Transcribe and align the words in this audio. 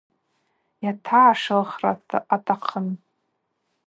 Йатагӏашылхра 0.83 1.91
атахъын. 2.35 2.87